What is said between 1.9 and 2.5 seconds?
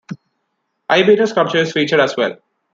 as well.